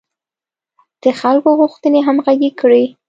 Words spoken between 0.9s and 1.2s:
د